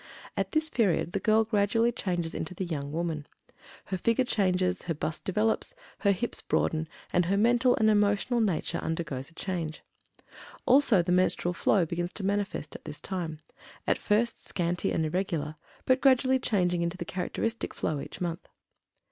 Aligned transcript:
At 0.35 0.53
this 0.53 0.67
period 0.67 1.11
the 1.11 1.19
girl 1.19 1.43
gradually 1.43 1.91
changes 1.91 2.33
into 2.33 2.55
the 2.55 2.65
young 2.65 2.91
woman. 2.91 3.27
Her 3.85 3.99
figure 3.99 4.25
changes, 4.25 4.81
her 4.85 4.95
bust 4.95 5.23
develops, 5.23 5.75
her 5.99 6.11
hips 6.11 6.41
broaden, 6.41 6.89
and 7.13 7.25
her 7.25 7.37
mental 7.37 7.75
and 7.75 7.87
emotional 7.87 8.41
nature 8.41 8.79
undergoes 8.81 9.29
a 9.29 9.35
change. 9.35 9.83
Also 10.65 11.03
the 11.03 11.11
menstrual 11.11 11.53
flow 11.53 11.85
begins 11.85 12.13
to 12.13 12.25
manifest 12.25 12.75
at 12.75 12.85
this 12.85 12.99
time; 12.99 13.41
at 13.85 13.99
first 13.99 14.43
scanty 14.43 14.91
and 14.91 15.05
irregular, 15.05 15.55
but 15.85 16.01
gradually 16.01 16.39
changing 16.39 16.81
into 16.81 16.97
the 16.97 17.05
characteristic 17.05 17.71
flow 17.71 17.99
each 18.01 18.19
month. 18.19 18.49